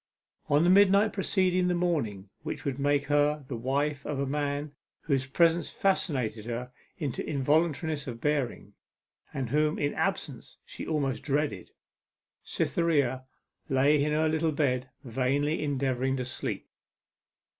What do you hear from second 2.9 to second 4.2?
her the wife of